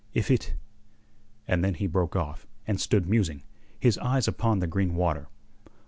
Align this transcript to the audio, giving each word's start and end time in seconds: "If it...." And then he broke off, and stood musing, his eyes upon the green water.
"If 0.15 0.31
it...." 0.31 0.55
And 1.47 1.63
then 1.63 1.75
he 1.75 1.85
broke 1.85 2.15
off, 2.15 2.47
and 2.65 2.81
stood 2.81 3.07
musing, 3.07 3.43
his 3.79 3.99
eyes 3.99 4.27
upon 4.27 4.57
the 4.57 4.65
green 4.65 4.95
water. 4.95 5.27